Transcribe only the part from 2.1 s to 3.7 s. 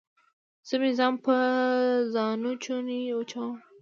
ځانوچوني وچوم